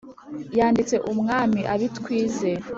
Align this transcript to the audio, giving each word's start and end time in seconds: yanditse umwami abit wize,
yanditse 0.57 0.95
umwami 1.11 1.59
abit 1.73 1.95
wize, 2.03 2.51